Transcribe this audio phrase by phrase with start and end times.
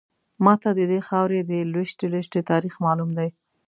[0.45, 3.29] ماته ددې خاورې د لویشتې لویشتې تاریخ معلوم دی.